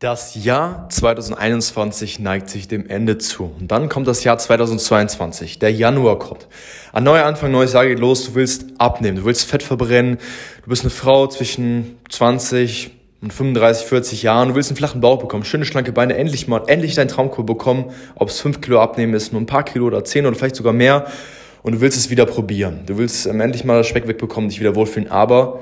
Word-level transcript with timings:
Das 0.00 0.34
Jahr 0.34 0.88
2021 0.90 2.18
neigt 2.18 2.50
sich 2.50 2.66
dem 2.66 2.88
Ende 2.88 3.16
zu. 3.16 3.54
Und 3.60 3.70
dann 3.70 3.88
kommt 3.88 4.08
das 4.08 4.24
Jahr 4.24 4.36
2022. 4.36 5.60
Der 5.60 5.72
Januar 5.72 6.18
kommt. 6.18 6.48
Ein 6.92 7.04
neuer 7.04 7.24
Anfang, 7.24 7.52
neues 7.52 7.74
Jahr 7.74 7.86
geht 7.86 8.00
los. 8.00 8.26
Du 8.26 8.34
willst 8.34 8.66
abnehmen, 8.78 9.18
du 9.18 9.24
willst 9.24 9.48
Fett 9.48 9.62
verbrennen. 9.62 10.18
Du 10.64 10.70
bist 10.70 10.82
eine 10.82 10.90
Frau 10.90 11.28
zwischen 11.28 11.96
20 12.10 12.90
und 13.22 13.32
35, 13.32 13.86
40 13.86 14.22
Jahren. 14.24 14.48
Du 14.48 14.56
willst 14.56 14.68
einen 14.68 14.76
flachen 14.76 15.00
Bauch 15.00 15.20
bekommen, 15.20 15.44
schöne 15.44 15.64
schlanke 15.64 15.92
Beine, 15.92 16.16
endlich 16.16 16.48
mal, 16.48 16.62
endlich 16.66 16.96
dein 16.96 17.06
Traumkur 17.06 17.46
bekommen. 17.46 17.92
Ob 18.16 18.30
es 18.30 18.40
5 18.40 18.60
Kilo 18.60 18.80
abnehmen 18.80 19.14
ist, 19.14 19.32
nur 19.32 19.40
ein 19.40 19.46
paar 19.46 19.62
Kilo 19.62 19.86
oder 19.86 20.04
10 20.04 20.26
oder 20.26 20.36
vielleicht 20.36 20.56
sogar 20.56 20.72
mehr. 20.72 21.06
Und 21.62 21.76
du 21.76 21.80
willst 21.80 21.96
es 21.96 22.10
wieder 22.10 22.26
probieren. 22.26 22.80
Du 22.86 22.98
willst 22.98 23.26
ähm, 23.26 23.40
endlich 23.40 23.64
mal 23.64 23.78
das 23.78 23.86
Speck 23.86 24.08
wegbekommen, 24.08 24.50
dich 24.50 24.58
wieder 24.58 24.74
wohlfühlen. 24.74 25.08
Aber 25.08 25.60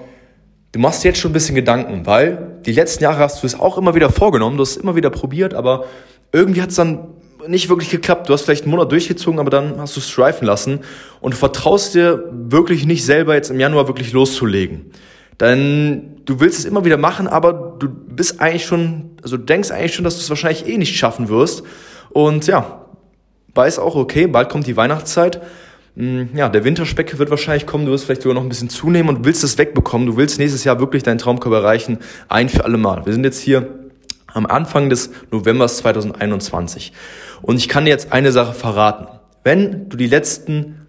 Du 0.72 0.80
machst 0.80 1.04
jetzt 1.04 1.18
schon 1.18 1.30
ein 1.30 1.34
bisschen 1.34 1.54
Gedanken, 1.54 2.06
weil 2.06 2.56
die 2.64 2.72
letzten 2.72 3.04
Jahre 3.04 3.18
hast 3.18 3.42
du 3.42 3.46
es 3.46 3.60
auch 3.60 3.76
immer 3.76 3.94
wieder 3.94 4.10
vorgenommen, 4.10 4.56
du 4.56 4.62
hast 4.62 4.70
es 4.70 4.76
immer 4.78 4.96
wieder 4.96 5.10
probiert, 5.10 5.52
aber 5.52 5.84
irgendwie 6.32 6.62
hat 6.62 6.70
es 6.70 6.76
dann 6.76 7.08
nicht 7.46 7.68
wirklich 7.68 7.90
geklappt. 7.90 8.28
Du 8.28 8.32
hast 8.32 8.42
vielleicht 8.42 8.62
einen 8.62 8.70
Monat 8.70 8.90
durchgezogen, 8.90 9.38
aber 9.38 9.50
dann 9.50 9.78
hast 9.78 9.96
du 9.96 10.00
es 10.00 10.08
streifen 10.08 10.46
lassen 10.46 10.80
und 11.20 11.34
du 11.34 11.36
vertraust 11.36 11.94
dir 11.94 12.24
wirklich 12.32 12.86
nicht 12.86 13.04
selber 13.04 13.34
jetzt 13.34 13.50
im 13.50 13.60
Januar 13.60 13.86
wirklich 13.86 14.12
loszulegen. 14.12 14.92
Denn 15.40 16.22
du 16.24 16.40
willst 16.40 16.60
es 16.60 16.64
immer 16.64 16.86
wieder 16.86 16.96
machen, 16.96 17.28
aber 17.28 17.76
du 17.78 17.88
bist 17.90 18.40
eigentlich 18.40 18.64
schon, 18.64 19.10
also 19.22 19.36
denkst 19.36 19.72
eigentlich 19.72 19.94
schon, 19.94 20.04
dass 20.04 20.16
du 20.16 20.22
es 20.22 20.30
wahrscheinlich 20.30 20.66
eh 20.66 20.78
nicht 20.78 20.96
schaffen 20.96 21.28
wirst. 21.28 21.64
Und 22.10 22.46
ja, 22.46 22.86
weiß 23.54 23.78
auch, 23.78 23.94
okay, 23.94 24.26
bald 24.26 24.48
kommt 24.48 24.66
die 24.66 24.76
Weihnachtszeit 24.76 25.42
ja, 25.94 26.48
der 26.48 26.64
Winterspeck 26.64 27.18
wird 27.18 27.28
wahrscheinlich 27.28 27.66
kommen, 27.66 27.84
du 27.84 27.92
wirst 27.92 28.06
vielleicht 28.06 28.22
sogar 28.22 28.34
noch 28.34 28.42
ein 28.42 28.48
bisschen 28.48 28.70
zunehmen 28.70 29.14
und 29.14 29.24
willst 29.26 29.44
es 29.44 29.58
wegbekommen. 29.58 30.06
Du 30.06 30.16
willst 30.16 30.38
nächstes 30.38 30.64
Jahr 30.64 30.80
wirklich 30.80 31.02
deinen 31.02 31.18
Traumkörper 31.18 31.58
erreichen, 31.58 31.98
ein 32.28 32.48
für 32.48 32.64
alle 32.64 32.78
Mal. 32.78 33.04
Wir 33.04 33.12
sind 33.12 33.24
jetzt 33.24 33.40
hier 33.40 33.68
am 34.28 34.46
Anfang 34.46 34.88
des 34.88 35.10
Novembers 35.30 35.78
2021. 35.78 36.94
Und 37.42 37.58
ich 37.58 37.68
kann 37.68 37.84
dir 37.84 37.90
jetzt 37.90 38.10
eine 38.10 38.32
Sache 38.32 38.54
verraten. 38.54 39.06
Wenn 39.44 39.90
du 39.90 39.98
die 39.98 40.06
letzten 40.06 40.86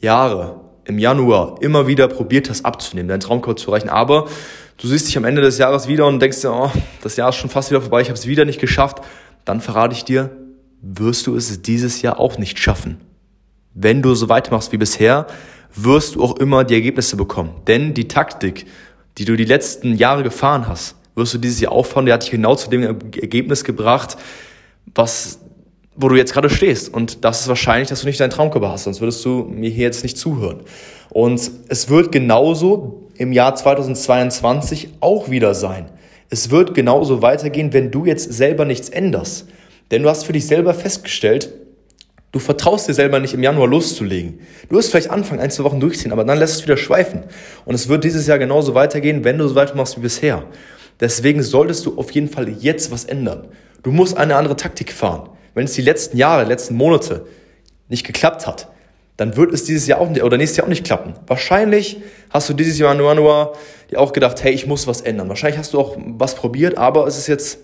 Jahre 0.00 0.60
im 0.84 1.00
Januar 1.00 1.56
immer 1.60 1.88
wieder 1.88 2.06
probiert 2.06 2.48
hast 2.48 2.64
abzunehmen, 2.64 3.08
deinen 3.08 3.20
Traumkörper 3.20 3.56
zu 3.56 3.70
erreichen, 3.72 3.88
aber 3.88 4.28
du 4.76 4.86
siehst 4.86 5.08
dich 5.08 5.16
am 5.16 5.24
Ende 5.24 5.42
des 5.42 5.58
Jahres 5.58 5.88
wieder 5.88 6.06
und 6.06 6.20
denkst 6.20 6.42
dir, 6.42 6.52
oh, 6.52 6.70
das 7.02 7.16
Jahr 7.16 7.30
ist 7.30 7.36
schon 7.36 7.50
fast 7.50 7.70
wieder 7.70 7.80
vorbei, 7.80 8.02
ich 8.02 8.08
habe 8.08 8.18
es 8.18 8.28
wieder 8.28 8.44
nicht 8.44 8.60
geschafft, 8.60 8.98
dann 9.44 9.60
verrate 9.60 9.94
ich 9.94 10.04
dir, 10.04 10.30
wirst 10.80 11.26
du 11.26 11.34
es 11.34 11.60
dieses 11.60 12.02
Jahr 12.02 12.20
auch 12.20 12.38
nicht 12.38 12.60
schaffen 12.60 13.07
wenn 13.80 14.02
du 14.02 14.14
so 14.14 14.28
weitermachst 14.28 14.72
wie 14.72 14.76
bisher, 14.76 15.26
wirst 15.74 16.16
du 16.16 16.22
auch 16.22 16.36
immer 16.38 16.64
die 16.64 16.74
Ergebnisse 16.74 17.16
bekommen. 17.16 17.50
Denn 17.66 17.94
die 17.94 18.08
Taktik, 18.08 18.66
die 19.18 19.24
du 19.24 19.36
die 19.36 19.44
letzten 19.44 19.94
Jahre 19.94 20.22
gefahren 20.22 20.66
hast, 20.66 20.96
wirst 21.14 21.34
du 21.34 21.38
dieses 21.38 21.60
Jahr 21.60 21.72
auffahren, 21.72 22.06
die 22.06 22.12
hat 22.12 22.22
dich 22.22 22.30
genau 22.30 22.54
zu 22.54 22.70
dem 22.70 22.82
Ergebnis 22.82 23.64
gebracht, 23.64 24.16
was, 24.94 25.40
wo 25.94 26.08
du 26.08 26.16
jetzt 26.16 26.32
gerade 26.32 26.50
stehst. 26.50 26.92
Und 26.92 27.24
das 27.24 27.42
ist 27.42 27.48
wahrscheinlich, 27.48 27.88
dass 27.88 28.00
du 28.00 28.06
nicht 28.06 28.20
deinen 28.20 28.30
Traumkörper 28.30 28.70
hast, 28.70 28.84
sonst 28.84 29.00
würdest 29.00 29.24
du 29.24 29.44
mir 29.44 29.70
hier 29.70 29.84
jetzt 29.84 30.02
nicht 30.02 30.18
zuhören. 30.18 30.60
Und 31.10 31.50
es 31.68 31.88
wird 31.88 32.12
genauso 32.12 33.08
im 33.16 33.32
Jahr 33.32 33.54
2022 33.54 34.90
auch 35.00 35.30
wieder 35.30 35.54
sein. 35.54 35.90
Es 36.30 36.50
wird 36.50 36.74
genauso 36.74 37.22
weitergehen, 37.22 37.72
wenn 37.72 37.90
du 37.90 38.04
jetzt 38.04 38.32
selber 38.32 38.64
nichts 38.64 38.88
änderst. 38.88 39.48
Denn 39.90 40.02
du 40.02 40.10
hast 40.10 40.24
für 40.24 40.32
dich 40.32 40.46
selber 40.46 40.74
festgestellt, 40.74 41.52
Du 42.30 42.38
vertraust 42.38 42.88
dir 42.88 42.94
selber 42.94 43.20
nicht 43.20 43.32
im 43.32 43.42
Januar 43.42 43.68
loszulegen. 43.68 44.40
Du 44.68 44.76
wirst 44.76 44.90
vielleicht 44.90 45.10
anfangen, 45.10 45.40
ein, 45.40 45.50
zwei 45.50 45.64
Wochen 45.64 45.80
durchziehen, 45.80 46.12
aber 46.12 46.24
dann 46.24 46.38
lässt 46.38 46.56
es 46.56 46.62
wieder 46.62 46.76
schweifen. 46.76 47.24
Und 47.64 47.74
es 47.74 47.88
wird 47.88 48.04
dieses 48.04 48.26
Jahr 48.26 48.38
genauso 48.38 48.74
weitergehen, 48.74 49.24
wenn 49.24 49.38
du 49.38 49.48
so 49.48 49.54
weitermachst 49.54 49.96
wie 49.96 50.02
bisher. 50.02 50.44
Deswegen 51.00 51.42
solltest 51.42 51.86
du 51.86 51.96
auf 51.96 52.10
jeden 52.10 52.28
Fall 52.28 52.48
jetzt 52.48 52.90
was 52.90 53.04
ändern. 53.04 53.48
Du 53.82 53.92
musst 53.92 54.16
eine 54.16 54.36
andere 54.36 54.56
Taktik 54.56 54.92
fahren. 54.92 55.30
Wenn 55.54 55.64
es 55.64 55.72
die 55.72 55.82
letzten 55.82 56.18
Jahre, 56.18 56.44
letzten 56.44 56.76
Monate 56.76 57.26
nicht 57.88 58.06
geklappt 58.06 58.46
hat, 58.46 58.68
dann 59.16 59.36
wird 59.36 59.52
es 59.52 59.64
dieses 59.64 59.86
Jahr 59.86 60.00
auch 60.00 60.10
nicht, 60.10 60.22
oder 60.22 60.36
nächstes 60.36 60.58
Jahr 60.58 60.66
auch 60.66 60.70
nicht 60.70 60.84
klappen. 60.84 61.14
Wahrscheinlich 61.26 62.00
hast 62.30 62.48
du 62.48 62.54
dieses 62.54 62.78
Jahr 62.78 62.94
im 62.94 63.00
Januar 63.00 63.54
dir 63.90 63.98
auch 63.98 64.12
gedacht, 64.12 64.44
hey, 64.44 64.52
ich 64.52 64.66
muss 64.66 64.86
was 64.86 65.00
ändern. 65.00 65.28
Wahrscheinlich 65.28 65.58
hast 65.58 65.72
du 65.72 65.80
auch 65.80 65.96
was 65.98 66.34
probiert, 66.34 66.76
aber 66.76 67.06
es 67.06 67.16
ist 67.18 67.26
jetzt 67.26 67.58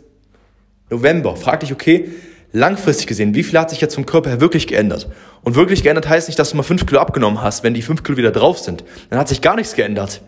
November. 0.91 1.37
Frag 1.37 1.61
dich, 1.61 1.73
okay, 1.73 2.09
langfristig 2.55 3.09
gesehen, 3.09 3.35
wie 3.35 3.43
viel 3.43 3.59
hat 3.59 3.69
sich 3.69 3.81
jetzt 3.81 3.97
vom 3.97 4.07
Körper 4.07 4.31
her 4.31 4.41
wirklich 4.41 4.67
geändert? 4.67 5.09
Und 5.43 5.57
wirklich 5.57 5.83
geändert 5.83 6.09
heißt 6.09 6.29
nicht, 6.29 6.39
dass 6.39 6.51
du 6.51 6.57
mal 6.57 6.63
fünf 6.63 6.87
Kilo 6.87 7.01
abgenommen 7.01 7.43
hast, 7.43 7.65
wenn 7.65 7.75
die 7.75 7.83
fünf 7.83 8.03
Kilo 8.03 8.17
wieder 8.17 8.31
drauf 8.31 8.59
sind. 8.59 8.85
Dann 9.11 9.19
hat 9.19 9.29
sich 9.29 9.43
gar 9.43 9.57
nichts 9.57 9.75
geändert. 9.75 10.23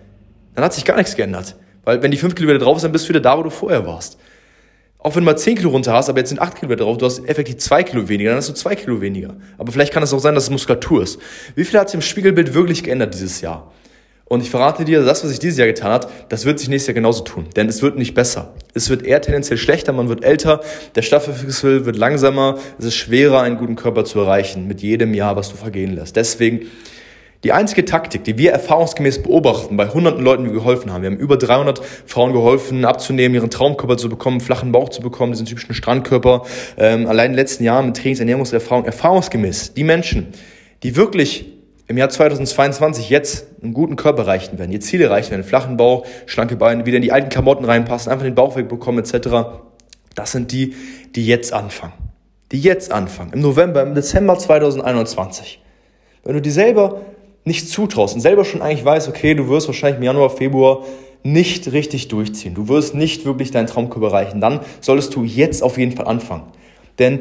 Dann 0.54 0.64
hat 0.64 0.74
sich 0.74 0.84
gar 0.84 0.96
nichts 0.96 1.16
geändert. 1.16 1.54
Weil 1.84 2.02
wenn 2.02 2.10
die 2.10 2.16
fünf 2.16 2.34
Kilo 2.34 2.48
wieder 2.48 2.58
drauf 2.58 2.80
sind, 2.80 2.92
bist 2.92 3.04
du 3.04 3.10
wieder 3.10 3.20
da, 3.20 3.38
wo 3.38 3.44
du 3.44 3.50
vorher 3.50 3.86
warst. 3.86 4.18
Auch 4.98 5.14
wenn 5.14 5.22
du 5.22 5.26
mal 5.26 5.38
zehn 5.38 5.56
Kilo 5.56 5.70
runter 5.70 5.92
hast, 5.92 6.08
aber 6.08 6.18
jetzt 6.18 6.30
sind 6.30 6.40
acht 6.40 6.56
Kilo 6.56 6.68
wieder 6.68 6.84
drauf, 6.84 6.98
du 6.98 7.06
hast 7.06 7.24
effektiv 7.28 7.58
zwei 7.58 7.84
Kilo 7.84 8.08
weniger, 8.08 8.30
dann 8.30 8.38
hast 8.38 8.48
du 8.48 8.54
zwei 8.54 8.74
Kilo 8.74 9.00
weniger. 9.00 9.36
Aber 9.56 9.70
vielleicht 9.70 9.92
kann 9.92 10.02
es 10.02 10.12
auch 10.12 10.18
sein, 10.18 10.34
dass 10.34 10.44
es 10.44 10.50
Muskulatur 10.50 11.04
ist. 11.04 11.20
Wie 11.54 11.64
viel 11.64 11.78
hat 11.78 11.90
sich 11.90 11.94
im 11.94 12.02
Spiegelbild 12.02 12.54
wirklich 12.54 12.82
geändert 12.82 13.14
dieses 13.14 13.40
Jahr? 13.40 13.72
Und 14.28 14.42
ich 14.42 14.50
verrate 14.50 14.84
dir, 14.84 15.04
das, 15.04 15.22
was 15.22 15.30
sich 15.30 15.38
dieses 15.38 15.56
Jahr 15.56 15.68
getan 15.68 15.92
hat, 15.92 16.08
das 16.30 16.44
wird 16.44 16.58
sich 16.58 16.68
nächstes 16.68 16.88
Jahr 16.88 16.94
genauso 16.94 17.22
tun. 17.22 17.46
Denn 17.54 17.68
es 17.68 17.80
wird 17.80 17.96
nicht 17.96 18.14
besser. 18.14 18.54
Es 18.74 18.90
wird 18.90 19.04
eher 19.04 19.20
tendenziell 19.20 19.56
schlechter, 19.56 19.92
man 19.92 20.08
wird 20.08 20.24
älter, 20.24 20.62
der 20.96 21.02
Stoffwechsel 21.02 21.86
wird 21.86 21.96
langsamer, 21.96 22.58
es 22.78 22.86
ist 22.86 22.96
schwerer, 22.96 23.42
einen 23.42 23.56
guten 23.56 23.76
Körper 23.76 24.04
zu 24.04 24.18
erreichen 24.18 24.66
mit 24.66 24.82
jedem 24.82 25.14
Jahr, 25.14 25.36
was 25.36 25.50
du 25.50 25.56
vergehen 25.56 25.94
lässt. 25.94 26.16
Deswegen 26.16 26.62
die 27.44 27.52
einzige 27.52 27.84
Taktik, 27.84 28.24
die 28.24 28.36
wir 28.36 28.50
erfahrungsgemäß 28.50 29.22
beobachten 29.22 29.76
bei 29.76 29.88
hunderten 29.88 30.24
Leuten, 30.24 30.42
die 30.42 30.50
wir 30.50 30.58
geholfen 30.58 30.92
haben, 30.92 31.02
wir 31.02 31.10
haben 31.10 31.18
über 31.18 31.36
300 31.36 31.80
Frauen 32.06 32.32
geholfen, 32.32 32.84
abzunehmen, 32.84 33.36
ihren 33.36 33.50
Traumkörper 33.50 33.96
zu 33.96 34.08
bekommen, 34.08 34.40
flachen 34.40 34.72
Bauch 34.72 34.88
zu 34.88 35.02
bekommen, 35.02 35.30
diesen 35.32 35.46
typischen 35.46 35.72
Strandkörper, 35.72 36.42
ähm, 36.76 37.06
allein 37.06 37.26
in 37.26 37.32
den 37.32 37.38
letzten 37.38 37.62
Jahren 37.62 37.86
mit 37.86 37.96
Trainings, 37.96 38.18
Ernährungserfahrung, 38.18 38.86
erfahrungsgemäß, 38.86 39.74
die 39.74 39.84
Menschen, 39.84 40.28
die 40.82 40.96
wirklich 40.96 41.55
im 41.88 41.96
Jahr 41.98 42.08
2022 42.08 43.10
jetzt 43.10 43.46
einen 43.62 43.72
guten 43.72 43.96
Körper 43.96 44.22
erreichen 44.22 44.58
werden, 44.58 44.72
ihr 44.72 44.80
Ziel 44.80 45.00
erreichen 45.02 45.30
werden, 45.30 45.44
flachen 45.44 45.76
Bauch, 45.76 46.04
schlanke 46.26 46.56
Beine, 46.56 46.84
wieder 46.84 46.96
in 46.96 47.02
die 47.02 47.12
alten 47.12 47.28
Klamotten 47.28 47.64
reinpassen, 47.64 48.10
einfach 48.10 48.24
den 48.24 48.34
Bauch 48.34 48.56
wegbekommen 48.56 49.04
etc. 49.04 49.28
Das 50.14 50.32
sind 50.32 50.50
die, 50.52 50.74
die 51.14 51.26
jetzt 51.26 51.52
anfangen. 51.52 51.92
Die 52.52 52.60
jetzt 52.60 52.92
anfangen. 52.92 53.32
Im 53.32 53.40
November, 53.40 53.82
im 53.82 53.94
Dezember 53.94 54.38
2021. 54.38 55.60
Wenn 56.24 56.34
du 56.34 56.42
dir 56.42 56.52
selber 56.52 57.02
nicht 57.44 57.68
zutraust 57.68 58.14
und 58.14 58.20
selber 58.20 58.44
schon 58.44 58.62
eigentlich 58.62 58.84
weißt, 58.84 59.08
okay, 59.08 59.34
du 59.34 59.48
wirst 59.48 59.68
wahrscheinlich 59.68 59.98
im 59.98 60.04
Januar, 60.04 60.30
Februar 60.30 60.84
nicht 61.22 61.72
richtig 61.72 62.08
durchziehen, 62.08 62.54
du 62.54 62.68
wirst 62.68 62.94
nicht 62.94 63.24
wirklich 63.24 63.50
deinen 63.52 63.66
Traumkörper 63.66 64.08
erreichen, 64.08 64.40
dann 64.40 64.60
solltest 64.80 65.14
du 65.14 65.24
jetzt 65.24 65.62
auf 65.62 65.78
jeden 65.78 65.92
Fall 65.92 66.06
anfangen. 66.06 66.44
Denn 66.98 67.20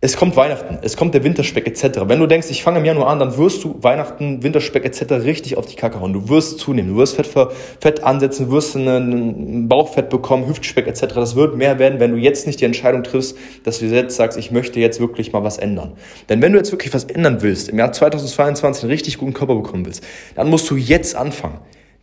es 0.00 0.16
kommt 0.16 0.36
Weihnachten, 0.36 0.78
es 0.82 0.96
kommt 0.96 1.12
der 1.14 1.24
Winterspeck 1.24 1.66
etc. 1.66 2.02
Wenn 2.06 2.20
du 2.20 2.28
denkst, 2.28 2.46
ich 2.50 2.62
fange 2.62 2.78
im 2.78 2.84
Januar 2.84 3.08
an, 3.08 3.18
dann 3.18 3.36
wirst 3.36 3.64
du 3.64 3.82
Weihnachten, 3.82 4.44
Winterspeck 4.44 4.84
etc. 4.84 5.24
richtig 5.24 5.56
auf 5.56 5.66
die 5.66 5.74
Kacke 5.74 6.00
hauen. 6.00 6.12
Du 6.12 6.28
wirst 6.28 6.60
zunehmen, 6.60 6.90
du 6.90 6.96
wirst 6.98 7.16
Fett, 7.16 7.26
für, 7.26 7.50
Fett 7.80 8.04
ansetzen, 8.04 8.48
wirst 8.48 8.76
ein 8.76 9.66
Bauchfett 9.68 10.08
bekommen, 10.08 10.46
Hüftspeck 10.46 10.86
etc. 10.86 11.14
Das 11.14 11.34
wird 11.34 11.56
mehr 11.56 11.80
werden, 11.80 11.98
wenn 11.98 12.12
du 12.12 12.16
jetzt 12.16 12.46
nicht 12.46 12.60
die 12.60 12.64
Entscheidung 12.64 13.02
triffst, 13.02 13.36
dass 13.64 13.80
du 13.80 13.86
jetzt 13.86 14.14
sagst, 14.14 14.38
ich 14.38 14.52
möchte 14.52 14.78
jetzt 14.78 15.00
wirklich 15.00 15.32
mal 15.32 15.42
was 15.42 15.58
ändern. 15.58 15.94
Denn 16.28 16.40
wenn 16.42 16.52
du 16.52 16.58
jetzt 16.58 16.70
wirklich 16.70 16.94
was 16.94 17.02
ändern 17.02 17.42
willst, 17.42 17.68
im 17.68 17.78
Jahr 17.78 17.90
2022 17.90 18.84
einen 18.84 18.92
richtig 18.92 19.18
guten 19.18 19.34
Körper 19.34 19.56
bekommen 19.56 19.84
willst, 19.84 20.04
dann 20.36 20.48
musst 20.48 20.70
du 20.70 20.76
jetzt 20.76 21.16
anfangen. 21.16 21.58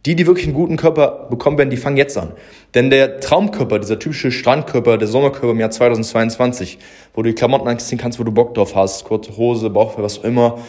Die, 0.05 0.15
die 0.15 0.27
wirklich 0.27 0.45
einen 0.45 0.55
guten 0.55 0.77
Körper 0.77 1.27
bekommen 1.29 1.57
werden, 1.57 1.71
die 1.71 1.77
fangen 1.77 1.97
jetzt 1.97 2.17
an. 2.17 2.31
Denn 2.75 2.89
der 2.89 3.19
Traumkörper, 3.19 3.79
dieser 3.79 3.97
typische 3.97 4.31
Strandkörper, 4.31 4.97
der 4.97 5.07
Sommerkörper 5.07 5.51
im 5.51 5.59
Jahr 5.59 5.71
2022, 5.71 6.77
wo 7.15 7.23
du 7.23 7.29
die 7.29 7.35
Klamotten 7.35 7.67
anziehen 7.67 7.97
kannst, 7.97 8.19
wo 8.19 8.23
du 8.23 8.31
Bock 8.31 8.53
drauf 8.53 8.75
hast, 8.75 9.05
kurze 9.05 9.35
Hose, 9.35 9.69
Bauchfell, 9.69 10.03
was 10.03 10.19
auch 10.19 10.23
immer, 10.23 10.59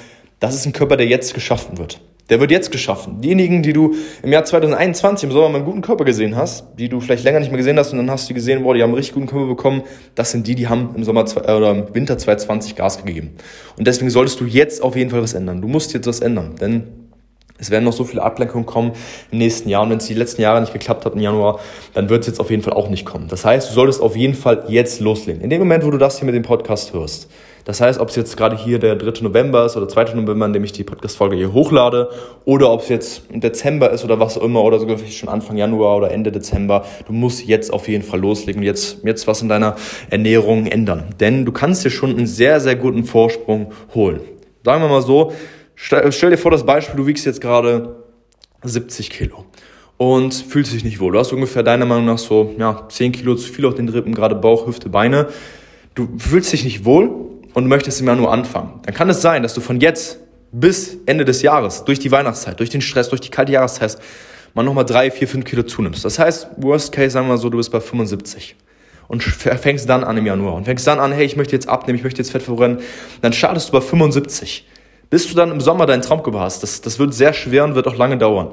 das 0.41 0.55
ist 0.55 0.67
ein 0.67 0.73
Körper, 0.73 0.97
der 0.97 1.07
jetzt 1.07 1.35
geschaffen 1.35 1.77
wird. 1.79 2.01
Der 2.29 2.41
wird 2.41 2.51
jetzt 2.51 2.73
geschaffen. 2.73 3.21
Diejenigen, 3.21 3.63
die 3.63 3.73
du 3.73 3.95
im 4.23 4.33
Jahr 4.33 4.45
2021 4.45 5.29
im 5.29 5.33
Sommer 5.33 5.49
mal 5.49 5.57
einen 5.57 5.65
guten 5.65 5.81
Körper 5.81 6.05
gesehen 6.05 6.35
hast, 6.35 6.65
die 6.77 6.89
du 6.89 7.01
vielleicht 7.01 7.23
länger 7.23 7.39
nicht 7.39 7.51
mehr 7.51 7.59
gesehen 7.59 7.79
hast 7.79 7.93
und 7.93 7.99
dann 7.99 8.11
hast 8.11 8.29
du 8.29 8.35
gesehen, 8.35 8.65
boah, 8.65 8.75
die 8.75 8.83
haben 8.83 8.91
einen 8.91 8.97
richtig 8.97 9.15
guten 9.15 9.29
Körper 9.29 9.47
bekommen, 9.47 9.83
das 10.17 10.33
sind 10.33 10.47
die, 10.47 10.57
die 10.57 10.67
haben 10.67 10.91
im 10.97 11.05
Sommer 11.05 11.25
äh, 11.37 11.53
oder 11.53 11.71
im 11.71 11.95
Winter 11.95 12.19
2020 12.19 12.75
Gas 12.75 13.05
gegeben. 13.05 13.37
Und 13.79 13.87
deswegen 13.87 14.11
solltest 14.11 14.41
du 14.41 14.45
jetzt 14.45 14.83
auf 14.83 14.97
jeden 14.97 15.11
Fall 15.11 15.23
was 15.23 15.35
ändern. 15.35 15.61
Du 15.61 15.69
musst 15.69 15.95
jetzt 15.95 16.09
was 16.09 16.21
ändern, 16.21 16.57
denn 16.61 17.06
es 17.59 17.71
werden 17.71 17.85
noch 17.85 17.93
so 17.93 18.05
viele 18.05 18.23
Ablenkungen 18.23 18.67
kommen 18.67 18.93
im 19.31 19.39
nächsten 19.39 19.69
Jahr. 19.69 19.83
Und 19.83 19.91
wenn 19.91 19.99
es 19.99 20.07
die 20.07 20.15
letzten 20.15 20.43
Jahre 20.43 20.61
nicht 20.61 20.73
geklappt 20.73 21.05
hat 21.05 21.15
im 21.15 21.21
Januar, 21.21 21.61
dann 21.95 22.09
wird 22.09 22.21
es 22.23 22.27
jetzt 22.27 22.41
auf 22.41 22.51
jeden 22.51 22.63
Fall 22.63 22.75
auch 22.75 22.89
nicht 22.89 23.05
kommen. 23.05 23.29
Das 23.29 23.45
heißt, 23.45 23.71
du 23.71 23.75
solltest 23.75 24.01
auf 24.01 24.17
jeden 24.17 24.35
Fall 24.35 24.65
jetzt 24.69 25.01
loslegen. 25.01 25.41
In 25.41 25.51
dem 25.51 25.61
Moment, 25.61 25.85
wo 25.85 25.91
du 25.91 25.99
das 25.99 26.19
hier 26.19 26.27
mit 26.27 26.35
dem 26.35 26.43
Podcast 26.43 26.93
hörst. 26.93 27.29
Das 27.67 27.81
heißt, 27.81 27.99
ob 27.99 28.11
es 28.11 28.17
jetzt 28.17 28.37
gerade 28.37 28.57
hier 28.57 28.79
der 28.79 28.95
3. 28.95 29.23
November 29.23 29.67
ist 29.67 29.77
oder 29.77 29.89
2. 29.89 30.15
November, 30.15 30.45
an 30.45 30.53
dem 30.53 30.63
ich 30.63 30.71
die 30.71 30.85
Podcast-Folge 30.85 31.35
hier 31.35 31.53
hochlade, 31.53 32.11
oder 32.45 32.71
ob 32.71 32.83
es 32.83 32.89
jetzt 32.89 33.23
Dezember 33.35 33.91
ist 33.91 34.05
oder 34.05 34.21
was 34.21 34.39
auch 34.39 34.45
immer, 34.45 34.63
oder 34.63 34.79
sogar 34.79 34.99
schon 34.99 35.29
Anfang 35.29 35.57
Januar 35.57 35.97
oder 35.97 36.13
Ende 36.13 36.31
Dezember, 36.31 36.85
du 37.09 37.13
musst 37.13 37.45
jetzt 37.45 37.73
auf 37.73 37.89
jeden 37.89 38.05
Fall 38.05 38.21
loslegen 38.21 38.61
und 38.61 38.67
jetzt, 38.67 38.99
jetzt 39.03 39.27
was 39.27 39.43
in 39.43 39.49
deiner 39.49 39.75
Ernährung 40.11 40.67
ändern. 40.67 41.07
Denn 41.19 41.45
du 41.45 41.51
kannst 41.51 41.85
dir 41.85 41.91
schon 41.91 42.11
einen 42.11 42.29
sehr, 42.29 42.61
sehr 42.61 42.77
guten 42.77 43.03
Vorsprung 43.03 43.73
holen. 43.97 44.21
Sagen 44.65 44.83
wir 44.83 44.89
mal 44.89 45.03
so, 45.03 45.33
Stell, 45.77 46.11
dir 46.11 46.39
vor 46.39 46.51
das 46.51 46.65
Beispiel, 46.65 46.97
du 46.97 47.07
wiegst 47.07 47.27
jetzt 47.27 47.41
gerade 47.41 47.97
70 48.65 49.11
Kilo. 49.11 49.45
und 49.99 50.35
fühlst 50.35 50.73
dich 50.73 50.85
nicht 50.85 51.01
wohl. 51.01 51.13
Du 51.13 51.19
hast 51.19 51.33
ungefähr 51.33 51.63
deiner 51.63 51.87
Meinung 51.87 52.07
nach 52.07 52.19
so 52.19 52.55
ja, 52.59 52.87
10 52.89 53.13
Kilo 53.13 53.35
zu 53.35 53.53
viel 53.53 53.67
auf 53.67 53.75
den 53.75 53.89
Rippen, 53.89 54.15
gerade 54.15 54.35
Bauch, 54.35 54.67
Hüfte, 54.67 54.89
Beine. 54.89 55.29
Du 55.95 56.09
fühlst 56.19 56.53
dich 56.53 56.65
nicht 56.65 56.85
wohl 56.85 57.11
und 57.55 57.67
möchtest 57.67 58.01
im 58.01 58.07
Januar 58.07 58.33
anfangen. 58.33 58.81
Dann 58.85 58.95
kann 58.95 59.09
es 59.09 59.23
sein, 59.23 59.43
dass 59.43 59.55
du 59.55 59.61
von 59.61 59.81
jetzt 59.81 60.19
bis 60.53 60.99
Ende 61.07 61.25
des 61.25 61.43
Jahres, 61.43 61.85
durch 61.85 61.99
die 61.99 62.11
Weihnachtszeit, 62.11 62.59
durch 62.59 62.71
den 62.71 62.81
Stress, 62.81 63.09
durch 63.09 63.21
die 63.21 63.31
kalte 63.31 63.53
Jahreszeit, 63.53 63.99
mal 64.55 64.63
nochmal 64.63 64.85
3, 64.85 65.11
4, 65.11 65.29
5 65.29 65.45
Kilo 65.45 65.63
zunimmst. 65.63 66.05
Das 66.05 66.19
heißt, 66.19 66.49
worst 66.57 66.93
case, 66.93 67.11
sagen 67.11 67.27
wir 67.27 67.35
mal 67.35 67.39
so, 67.39 67.51
du 67.51 67.59
bist 67.59 67.71
bei 67.71 67.81
75 67.81 68.57
und 69.09 69.23
fängst 69.23 69.89
dann 69.89 70.05
an 70.05 70.17
im 70.17 70.27
Januar 70.27 70.55
und 70.55 70.65
fängst 70.65 70.87
dann 70.87 70.99
an, 70.99 71.13
hey, 71.13 71.25
ich 71.25 71.37
möchte 71.37 71.55
jetzt 71.55 71.69
abnehmen, 71.69 71.99
ich 71.99 72.05
möchte 72.05 72.19
jetzt 72.19 72.31
Fett 72.31 72.43
verbrennen, 72.43 72.81
dann 73.21 73.33
startest 73.33 73.69
du 73.69 73.73
bei 73.73 73.81
75. 73.81 74.67
Bis 75.17 75.29
du 75.29 75.35
dann 75.35 75.51
im 75.51 75.63
Sommer 75.63 75.87
deinen 75.87 76.03
Traumkörper 76.03 76.41
hast, 76.41 76.63
das, 76.63 76.83
das 76.83 76.99
wird 76.99 77.15
sehr 77.15 77.33
schwer 77.33 77.65
und 77.65 77.75
wird 77.75 77.87
auch 77.87 77.97
lange 77.97 78.19
dauern. 78.19 78.53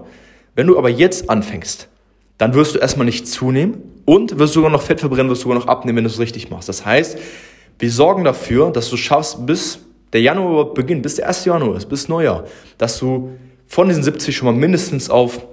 Wenn 0.55 0.65
du 0.65 0.77
aber 0.77 0.87
jetzt 0.87 1.29
anfängst, 1.29 1.89
dann 2.37 2.53
wirst 2.53 2.73
du 2.73 2.79
erstmal 2.79 3.03
nicht 3.03 3.27
zunehmen 3.27 3.79
und 4.05 4.39
wirst 4.39 4.53
sogar 4.53 4.69
noch 4.69 4.81
Fett 4.81 5.01
verbrennen, 5.01 5.29
wirst 5.29 5.41
sogar 5.41 5.59
noch 5.59 5.67
abnehmen, 5.67 5.97
wenn 5.97 6.03
du 6.05 6.09
es 6.09 6.19
richtig 6.19 6.49
machst. 6.49 6.69
Das 6.69 6.85
heißt, 6.85 7.17
wir 7.79 7.91
sorgen 7.91 8.23
dafür, 8.23 8.71
dass 8.71 8.89
du 8.89 8.95
schaffst, 8.95 9.45
bis 9.45 9.79
der 10.13 10.21
Januar 10.21 10.73
beginnt, 10.73 11.03
bis 11.03 11.15
der 11.15 11.27
1. 11.27 11.43
Januar 11.43 11.75
ist, 11.75 11.89
bis 11.89 12.07
Neujahr, 12.07 12.45
dass 12.77 12.97
du 12.97 13.31
von 13.67 13.89
diesen 13.89 14.03
70 14.03 14.33
schon 14.33 14.45
mal 14.45 14.55
mindestens 14.57 15.09
auf, 15.09 15.45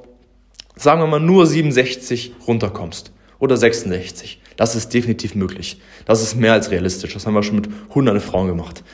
sagen 0.77 1.03
wir 1.03 1.09
mal, 1.09 1.19
nur 1.19 1.45
67 1.45 2.35
runterkommst 2.47 3.11
oder 3.41 3.57
66. 3.57 4.41
Das 4.57 4.77
ist 4.77 4.95
definitiv 4.95 5.35
möglich. 5.35 5.81
Das 6.05 6.23
ist 6.23 6.37
mehr 6.37 6.53
als 6.53 6.71
realistisch. 6.71 7.15
Das 7.15 7.27
haben 7.27 7.35
wir 7.35 7.43
schon 7.43 7.57
mit 7.57 7.69
hunderten 7.97 8.21
Frauen 8.21 8.47
gemacht. 8.47 8.85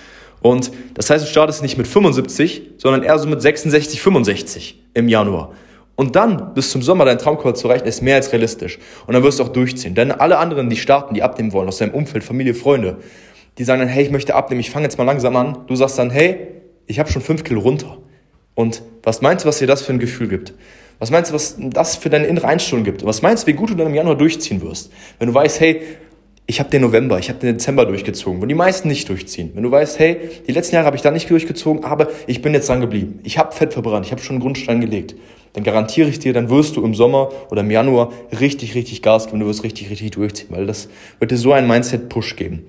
Und 0.47 0.71
das 0.95 1.11
heißt, 1.11 1.25
du 1.25 1.29
startest 1.29 1.61
nicht 1.61 1.77
mit 1.77 1.89
75, 1.89 2.75
sondern 2.77 3.03
eher 3.03 3.19
so 3.19 3.27
mit 3.29 3.43
66, 3.43 4.01
65 4.01 4.81
im 4.95 5.09
Januar. 5.09 5.55
Und 5.97 6.15
dann 6.15 6.55
bis 6.55 6.71
zum 6.71 6.83
Sommer 6.83 7.05
deinen 7.05 7.19
Traumkörper 7.19 7.55
zu 7.55 7.67
erreichen, 7.67 7.87
ist 7.87 8.01
mehr 8.01 8.15
als 8.15 8.31
realistisch. 8.31 8.79
Und 9.09 9.15
dann 9.15 9.25
wirst 9.25 9.41
du 9.41 9.43
auch 9.43 9.49
durchziehen. 9.49 9.97
Denn 9.97 10.13
alle 10.13 10.39
anderen, 10.39 10.71
die 10.71 10.77
starten, 10.77 11.15
die 11.15 11.25
abnehmen 11.25 11.53
wollen, 11.53 11.67
aus 11.67 11.79
deinem 11.79 11.95
Umfeld, 11.95 12.23
Familie, 12.23 12.55
Freunde, 12.55 12.99
die 13.59 13.65
sagen 13.65 13.81
dann, 13.81 13.89
hey, 13.89 14.05
ich 14.05 14.13
möchte 14.13 14.37
abnehmen, 14.37 14.61
ich 14.61 14.71
fange 14.71 14.85
jetzt 14.85 14.99
mal 14.99 15.05
langsam 15.05 15.35
an. 15.35 15.65
Du 15.67 15.75
sagst 15.75 15.99
dann, 15.99 16.11
hey, 16.11 16.47
ich 16.87 17.01
habe 17.01 17.11
schon 17.11 17.23
fünf 17.23 17.43
Kilo 17.43 17.61
runter. 17.61 17.99
Und 18.55 18.83
was 19.03 19.23
meinst 19.23 19.45
du, 19.45 19.49
was 19.49 19.59
dir 19.59 19.67
das 19.67 19.83
für 19.83 19.95
ein 19.95 19.99
Gefühl 19.99 20.29
gibt? 20.29 20.55
Was 21.01 21.11
meinst 21.11 21.33
du, 21.33 21.35
was 21.35 21.57
das 21.59 21.97
für 21.97 22.09
deine 22.09 22.27
innere 22.27 22.47
Einstellung 22.47 22.85
gibt? 22.85 23.05
Was 23.05 23.21
meinst 23.21 23.43
du, 23.43 23.47
wie 23.49 23.55
gut 23.55 23.71
du 23.71 23.75
dann 23.75 23.89
im 23.89 23.95
Januar 23.95 24.15
durchziehen 24.15 24.63
wirst? 24.63 24.93
Wenn 25.19 25.27
du 25.27 25.35
weißt, 25.35 25.59
hey, 25.59 25.83
ich 26.49 26.61
habe 26.61 26.71
den 26.71 26.83
November, 26.83 27.19
ich 27.19 27.29
habe 27.29 27.41
den 27.41 27.55
Dezember 27.55 27.87
durchgezogen, 27.87 28.41
wenn 28.41 28.49
die 28.49 28.55
meisten 28.55 28.87
nicht 28.87 29.09
durchziehen. 29.09 29.51
Wenn 29.55 29.65
du 29.65 29.71
weißt, 29.71 29.99
hey, 29.99 30.31
die 30.47 30.53
letzten 30.53 30.77
Jahre 30.77 30.87
habe 30.87 30.97
ich 30.97 31.03
da 31.03 31.11
nicht 31.11 31.29
durchgezogen, 31.29 31.85
aber 31.85 32.09
ich 32.29 32.41
bin 32.41 32.55
jetzt 32.55 32.69
dran 32.69 32.81
geblieben. 32.81 33.19
Ich 33.25 33.37
habe 33.37 33.53
Fett 33.53 33.73
verbrannt, 33.73 34.07
ich 34.07 34.13
habe 34.13 34.23
schon 34.23 34.35
einen 34.35 34.43
Grundstein 34.43 34.81
gelegt. 34.81 35.17
Dann 35.55 35.65
garantiere 35.65 36.09
ich 36.09 36.19
dir, 36.19 36.33
dann 36.33 36.49
wirst 36.49 36.77
du 36.77 36.85
im 36.85 36.95
Sommer 36.95 37.31
oder 37.51 37.63
im 37.63 37.71
Januar 37.71 38.13
richtig, 38.39 38.75
richtig 38.75 39.03
Gas 39.03 39.27
geben, 39.27 39.41
du 39.41 39.47
wirst 39.47 39.65
richtig, 39.65 39.91
richtig 39.91 40.13
durchziehen, 40.13 40.49
weil 40.51 40.67
das 40.67 40.89
wird 41.19 41.31
dir 41.31 41.39
so 41.39 41.53
einen 41.53 41.67
Mindset-Push 41.67 42.37
geben. 42.37 42.67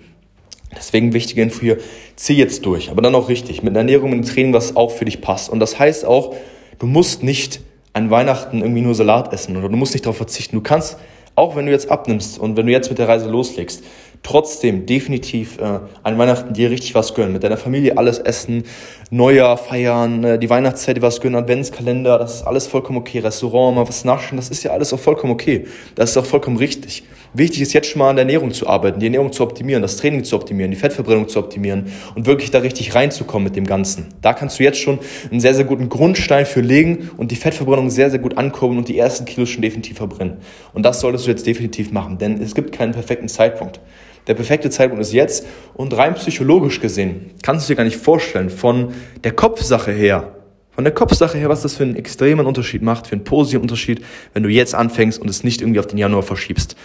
Deswegen 0.76 1.14
wichtige 1.14 1.42
Info 1.42 1.62
hier, 1.62 1.78
zieh 2.16 2.36
jetzt 2.36 2.66
durch, 2.66 2.90
aber 2.90 3.02
dann 3.02 3.14
auch 3.14 3.30
richtig, 3.30 3.62
mit 3.62 3.72
einer 3.72 3.80
Ernährung, 3.80 4.10
mit 4.10 4.20
einem 4.20 4.28
Training, 4.28 4.54
was 4.54 4.76
auch 4.76 4.92
für 4.92 5.06
dich 5.06 5.22
passt. 5.22 5.50
Und 5.50 5.60
das 5.60 5.78
heißt 5.78 6.06
auch, 6.06 6.34
du 6.80 6.88
musst 6.88 7.24
nicht 7.24 7.62
an 7.94 8.10
Weihnachten 8.10 8.62
irgendwie 8.62 8.82
nur 8.82 8.96
Salat 8.96 9.34
essen 9.34 9.56
oder 9.58 9.70
du 9.70 9.76
musst 9.76 9.94
nicht 9.94 10.06
darauf 10.06 10.18
verzichten. 10.18 10.56
Du 10.56 10.62
kannst 10.62 10.98
auch 11.38 11.56
wenn 11.56 11.68
du 11.68 11.72
jetzt 11.72 11.92
abnimmst 11.92 12.40
und 12.40 12.58
wenn 12.58 12.66
du 12.66 12.72
jetzt 12.72 12.90
mit 12.90 12.98
der 12.98 13.08
Reise 13.08 13.30
loslegst, 13.30 13.84
trotzdem 14.24 14.88
definitiv 14.88 15.60
äh, 15.60 15.80
an 16.02 16.18
Weihnachten 16.18 16.54
dir 16.54 16.72
richtig 16.72 16.96
was 16.96 17.14
gönnen. 17.14 17.32
Mit 17.32 17.44
deiner 17.44 17.58
Familie 17.58 17.96
alles 17.96 18.18
essen, 18.18 18.64
Neujahr 19.12 19.56
feiern, 19.56 20.24
äh, 20.24 20.40
die 20.40 20.50
Weihnachtszeit 20.50 21.00
was 21.04 21.22
gönnen, 21.22 21.36
Adventskalender, 21.36 22.18
das 22.18 22.38
ist 22.38 22.42
alles 22.42 22.66
vollkommen 22.66 22.98
okay. 22.98 23.20
Restaurant, 23.20 23.76
mal 23.76 23.88
was 23.88 24.04
naschen, 24.04 24.38
das 24.38 24.50
ist 24.50 24.64
ja 24.64 24.72
alles 24.72 24.92
auch 24.94 25.00
vollkommen 25.00 25.32
okay. 25.32 25.68
Das 25.94 26.10
ist 26.10 26.18
auch 26.18 26.26
vollkommen 26.26 26.58
richtig. 26.58 27.04
Wichtig 27.34 27.62
ist 27.62 27.74
jetzt 27.74 27.90
schon 27.90 28.00
mal 28.00 28.10
an 28.10 28.16
der 28.16 28.24
Ernährung 28.24 28.52
zu 28.52 28.68
arbeiten, 28.68 29.00
die 29.00 29.06
Ernährung 29.08 29.32
zu 29.32 29.44
optimieren, 29.44 29.82
das 29.82 29.98
Training 29.98 30.24
zu 30.24 30.36
optimieren, 30.36 30.72
die 30.72 30.78
Fettverbrennung 30.78 31.28
zu 31.28 31.40
optimieren 31.40 31.92
und 32.16 32.26
wirklich 32.26 32.52
da 32.52 32.60
richtig 32.60 32.96
reinzukommen 32.96 33.46
mit 33.46 33.56
dem 33.56 33.66
Ganzen. 33.66 34.08
Da 34.22 34.34
kannst 34.34 34.60
du 34.60 34.64
jetzt 34.64 34.80
schon 34.80 35.00
einen 35.30 35.40
sehr, 35.40 35.54
sehr 35.54 35.66
guten 35.66 35.90
Grundstein 35.90 36.46
für 36.46 36.62
legen 36.62 37.10
und 37.18 37.32
die 37.32 37.36
Fettverbrennung 37.36 37.90
sehr, 37.90 38.10
sehr 38.10 38.20
gut 38.20 38.38
ankurbeln 38.38 38.80
und 38.80 38.88
die 38.88 38.98
ersten 38.98 39.26
Kilos 39.26 39.50
schon 39.50 39.62
definitiv 39.62 39.98
verbrennen. 39.98 40.38
Und 40.74 40.84
das 40.84 41.00
solltest 41.00 41.26
du 41.26 41.32
jetzt 41.32 41.46
definitiv 41.46 41.92
machen, 41.92 42.18
denn 42.18 42.42
es 42.42 42.56
gibt 42.56 42.72
keinen 42.72 42.94
perfekten 42.94 43.28
Zeitpunkt. 43.28 43.80
Der 44.28 44.34
perfekte 44.34 44.70
Zeitpunkt 44.70 45.02
ist 45.02 45.14
jetzt 45.14 45.46
und 45.74 45.96
rein 45.96 46.16
psychologisch 46.16 46.82
gesehen 46.82 47.32
kannst 47.44 47.68
du 47.68 47.74
dir 47.74 47.78
gar 47.78 47.86
nicht 47.86 47.98
vorstellen, 47.98 48.50
von 48.50 48.94
der 49.24 49.32
Kopfsache 49.32 49.92
her, 49.92 50.34
von 50.72 50.84
der 50.84 50.94
Kopfsache 50.94 51.38
her, 51.38 51.50
was 51.50 51.62
das 51.62 51.76
für 51.76 51.84
einen 51.84 51.96
extremen 51.96 52.46
Unterschied 52.46 52.82
macht, 52.82 53.08
für 53.08 53.14
einen 53.14 53.24
positiven 53.24 53.62
Unterschied, 53.62 54.04
wenn 54.34 54.44
du 54.44 54.50
jetzt 54.50 54.76
anfängst 54.76 55.20
und 55.20 55.30
es 55.30 55.44
nicht 55.44 55.62
irgendwie 55.62 55.80
auf 55.80 55.88
den 55.88 55.98
Januar 55.98 56.24
verschiebst. 56.24 56.76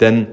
Denn, 0.00 0.26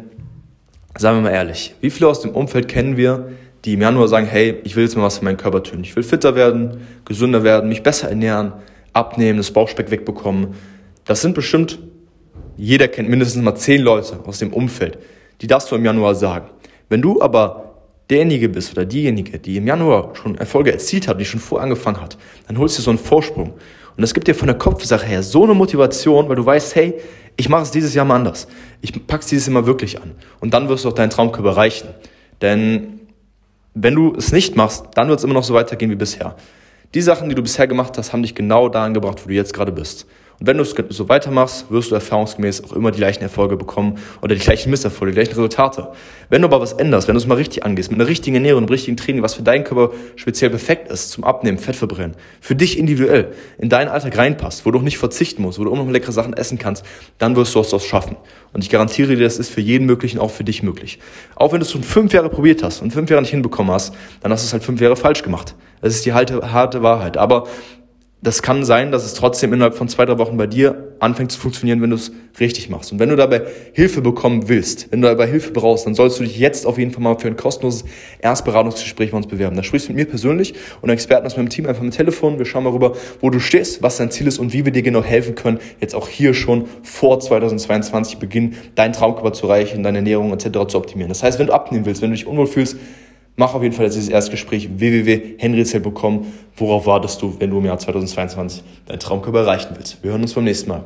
sagen 0.98 1.18
wir 1.18 1.22
mal 1.24 1.36
ehrlich, 1.36 1.75
wie 1.81 1.90
viele 1.90 2.10
aus 2.10 2.22
dem 2.22 2.31
Umfeld 2.31 2.68
kennen 2.68 2.98
wir, 2.98 3.30
die 3.66 3.74
im 3.74 3.81
Januar 3.81 4.08
sagen, 4.08 4.28
hey, 4.28 4.60
ich 4.64 4.75
will 4.75 4.84
jetzt 4.84 4.96
mal 4.96 5.04
was 5.04 5.19
für 5.19 5.25
meinen 5.25 5.38
Körper 5.38 5.62
tun. 5.62 5.81
Ich 5.84 5.96
will 5.96 6.04
fitter 6.04 6.36
werden, 6.36 6.81
gesünder 7.06 7.44
werden, 7.44 7.69
mich 7.69 7.84
besser 7.84 8.10
ernähren, 8.10 8.54
abnehmen, 8.94 9.38
das 9.38 9.52
Bauchspeck 9.52 9.92
wegbekommen. 9.92 10.56
Das 11.06 11.22
sind 11.22 11.36
bestimmt, 11.36 11.80
jeder 12.56 12.88
kennt 12.88 13.10
mindestens 13.10 13.44
mal 13.44 13.56
zehn 13.56 13.81
Leute 13.81 14.19
aus 14.25 14.40
dem 14.40 14.54
Umfeld, 14.54 14.98
die 15.42 15.48
das 15.48 15.68
so 15.68 15.75
im 15.75 15.86
Januar 15.86 16.16
sagen. 16.16 16.50
Wenn 16.90 17.02
du 17.02 17.22
aber 17.22 17.75
derjenige 18.10 18.50
bist 18.50 18.72
oder 18.72 18.86
diejenige, 18.86 19.38
die 19.40 19.58
im 19.58 19.68
Januar 19.68 20.16
schon 20.16 20.36
Erfolge 20.36 20.72
erzielt 20.72 21.08
hat, 21.08 21.19
die 21.19 21.25
schon 21.25 21.40
vor 21.40 21.62
angefangen 21.62 22.02
hat, 22.02 22.18
dann 22.48 22.58
holst 22.58 22.78
du 22.78 22.81
so 22.81 22.90
einen 22.90 23.00
Vorsprung. 23.00 23.54
Und 23.98 24.02
das 24.02 24.14
gibt 24.14 24.28
dir 24.28 24.36
von 24.36 24.48
der 24.48 24.58
Kopfsache 24.58 25.08
her 25.08 25.24
so 25.24 25.44
eine 25.44 25.56
Motivation, 25.56 26.30
weil 26.30 26.36
du 26.36 26.46
weißt, 26.46 26.76
hey, 26.76 26.94
ich 27.36 27.50
mache 27.50 27.64
es 27.64 27.72
dieses 27.72 27.96
Jahr 27.96 28.06
mal 28.06 28.16
anders. 28.16 28.48
Ich 28.82 29.08
pack's 29.08 29.26
dieses 29.26 29.48
Jahr 29.48 29.56
mal 29.56 29.66
wirklich 29.66 30.00
an. 30.00 30.12
Und 30.40 30.54
dann 30.54 30.70
wirst 30.70 30.86
du 30.86 30.90
auch 30.90 30.94
deinen 30.94 31.10
Traumkörper 31.10 31.50
erreichen. 31.50 31.90
Denn 32.42 33.00
wenn 33.74 33.96
du 33.96 34.14
es 34.16 34.32
nicht 34.32 34.56
machst, 34.56 34.86
dann 34.94 35.10
wird 35.10 35.18
es 35.18 35.26
immer 35.26 35.34
noch 35.34 35.44
so 35.44 35.56
weitergehen 35.56 35.90
wie 35.90 35.96
bisher. 35.96 36.36
Die 36.94 37.02
Sachen, 37.02 37.28
die 37.30 37.36
du 37.36 37.42
bisher 37.42 37.68
gemacht 37.68 37.98
hast, 37.98 38.14
haben 38.14 38.22
dich 38.22 38.36
genau 38.36 38.70
dahin 38.70 38.94
gebracht, 38.94 39.20
wo 39.24 39.28
du 39.28 39.34
jetzt 39.34 39.54
gerade 39.54 39.72
bist. 39.72 40.06
Und 40.39 40.45
wenn 40.45 40.57
du 40.57 40.63
es 40.63 40.75
so 40.89 41.10
weitermachst, 41.10 41.72
wirst 41.72 41.89
du 41.89 41.95
erfahrungsgemäß 41.95 42.63
auch 42.63 42.74
immer 42.74 42.92
die 42.92 42.98
gleichen 42.98 43.24
Erfolge 43.24 43.57
bekommen 43.57 43.98
oder 44.22 44.36
die 44.36 44.42
gleichen 44.42 44.69
Misserfolge, 44.69 45.12
die 45.12 45.16
gleichen 45.16 45.31
Resultate. 45.31 45.89
Wenn 46.30 46.42
du 46.44 46.48
aber 46.48 46.62
was 46.62 46.74
änderst, 46.74 47.07
wenn 47.07 47.16
du 47.16 47.19
es 47.19 47.25
mal 47.25 47.36
richtig 47.36 47.66
angehst, 47.66 47.89
mit 47.89 48.00
einer 48.00 48.07
richtigen 48.07 48.36
Ernährung, 48.36 48.63
einem 48.63 48.69
richtigen 48.69 48.98
Training, 48.98 49.24
was 49.24 49.34
für 49.34 49.42
deinen 49.42 49.63
Körper 49.63 49.95
speziell 50.16 50.51
perfekt 50.51 50.92
ist, 50.92 51.10
zum 51.10 51.24
Abnehmen, 51.24 51.57
Fett 51.57 51.75
verbrennen, 51.75 52.16
für 52.39 52.56
dich 52.56 52.78
individuell, 52.78 53.34
in 53.57 53.69
deinen 53.69 53.88
Alltag 53.88 54.16
reinpasst, 54.16 54.66
wo 54.66 54.72
du 54.72 54.78
auch 54.78 54.84
nicht 54.84 55.00
verzichten 55.00 55.42
musst, 55.42 55.57
wo 55.57 55.63
du 55.63 55.72
auch 55.72 55.78
noch 55.78 55.89
leckere 55.89 56.12
Sachen 56.12 56.34
essen 56.34 56.60
kannst, 56.60 56.86
dann 57.18 57.36
wirst 57.36 57.56
du 57.56 57.60
es 57.60 57.74
auch 57.74 57.81
schaffen. 57.81 58.18
Und 58.54 58.63
ich 58.63 58.69
garantiere 58.69 59.16
dir, 59.16 59.24
das 59.24 59.40
ist 59.40 59.50
für 59.50 59.62
jeden 59.62 59.86
möglich 59.86 60.16
und 60.16 60.22
auch 60.22 60.31
für 60.31 60.44
dich 60.44 60.62
möglich. 60.62 61.00
Auch 61.36 61.51
wenn 61.51 61.60
du 61.60 61.66
es 61.66 61.71
schon 61.71 61.83
fünf 61.83 62.14
Jahre 62.14 62.30
probiert 62.30 62.62
hast 62.62 62.81
und 62.81 62.92
fünf 62.92 63.09
Jahre 63.09 63.21
nicht 63.21 63.31
hinbekommen 63.31 63.73
hast, 63.73 63.94
dann 64.21 64.31
hast 64.31 64.44
du 64.44 64.47
es 64.47 64.54
halt 64.54 64.64
fünf 64.64 64.81
Jahre 64.81 64.95
falsch 64.95 65.23
gemacht. 65.23 65.56
Das 65.81 65.94
ist 65.94 66.06
die 66.06 66.14
harte, 66.14 66.52
harte 66.52 66.81
Wahrheit. 66.81 67.18
Aber 67.18 67.47
das 68.21 68.42
kann 68.42 68.66
sein, 68.66 68.92
dass 68.92 69.06
es 69.06 69.14
trotzdem 69.14 69.54
innerhalb 69.54 69.76
von 69.76 69.88
zwei, 69.88 70.06
drei 70.06 70.18
Wochen 70.18 70.38
bei 70.38 70.47
dir 70.47 70.88
anfängt 71.00 71.31
zu 71.31 71.40
funktionieren, 71.40 71.83
wenn 71.83 71.92
du 71.92 71.97
es 71.97 72.12
richtig 72.40 72.68
machst. 72.68 72.92
Und 72.92 72.97
wenn 72.97 73.09
du 73.09 73.16
dabei 73.16 73.44
Hilfe 73.74 74.02
bekommen 74.02 74.50
willst, 74.50 74.92
wenn 74.92 75.02
du 75.02 75.07
dabei 75.07 75.28
Hilfe 75.28 75.52
brauchst, 75.52 75.86
dann 75.86 75.94
sollst 75.94 76.19
du 76.19 76.24
dich 76.24 76.40
jetzt 76.40 76.66
auf 76.66 76.80
jeden 76.80 76.92
Fall 76.92 77.04
mal 77.04 77.19
für 77.19 77.28
ein 77.28 77.38
kostenloses 77.38 77.86
Erstberatungsgespräch 78.19 79.12
bei 79.12 79.18
uns 79.18 79.28
bewerben. 79.28 79.56
Da 79.56 79.62
sprichst 79.62 79.88
du 79.88 79.94
mit 79.94 79.97
mir 79.97 80.09
persönlich 80.09 80.56
und 80.81 80.90
Experten 80.90 81.28
aus 81.28 81.38
meinem 81.38 81.50
Team 81.50 81.68
einfach 81.68 81.83
mit 81.83 81.94
Telefon. 81.94 82.40
Wir 82.40 82.45
schauen 82.45 82.64
mal 82.64 82.71
rüber, 82.71 82.95
wo 83.21 83.30
du 83.30 83.40
stehst, 83.40 83.83
was 83.83 83.97
dein 83.97 84.09
Ziel 84.09 84.26
ist 84.26 84.40
und 84.40 84.52
wie 84.52 84.66
wir 84.66 84.71
dir 84.71 84.81
genau 84.81 85.04
helfen 85.04 85.36
können, 85.36 85.59
jetzt 85.80 85.94
auch 85.94 86.07
hier 86.07 86.33
schon 86.33 86.66
vor 86.81 87.19
2022 87.19 88.18
beginnen, 88.18 88.56
deinen 88.74 88.94
Traumkörper 88.94 89.33
zu 89.33 89.45
erreichen, 89.45 89.83
deine 89.83 90.00
Ernährung 90.00 90.33
etc. 90.33 90.68
zu 90.68 90.78
optimieren. 90.80 91.09
Das 91.09 91.21
heißt, 91.21 91.38
wenn 91.38 91.47
du 91.47 91.54
abnehmen 91.54 91.86
willst, 91.86 92.02
wenn 92.02 92.09
du 92.09 92.16
dich 92.16 92.26
unwohl 92.26 92.47
fühlst, 92.47 92.78
mach 93.38 93.54
auf 93.54 93.64
jeden 93.64 93.74
Fall 93.74 93.86
jetzt 93.86 93.96
dieses 93.96 94.10
Erstgespräch 94.10 94.68
www.henryzell.com. 94.78 96.26
Worauf 96.58 96.86
wartest 96.86 97.22
du, 97.22 97.36
wenn 97.40 97.50
du 97.50 97.60
im 97.60 97.66
Jahr 97.66 97.80
2022 97.80 98.64
deinen 98.86 99.00
Traumkörper 99.00 99.40
erreichen 99.40 99.70
willst? 99.76 100.04
Wir 100.04 100.12
hören 100.12 100.24
uns 100.24 100.34
beim 100.34 100.44
nächsten 100.44 100.70
Mal. 100.70 100.84